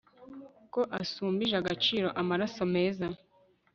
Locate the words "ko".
0.73-0.81